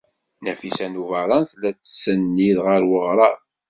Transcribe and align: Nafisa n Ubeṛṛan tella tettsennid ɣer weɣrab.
Nafisa 0.43 0.85
n 0.87 0.99
Ubeṛṛan 1.01 1.43
tella 1.49 1.69
tettsennid 1.75 2.57
ɣer 2.65 2.81
weɣrab. 2.89 3.39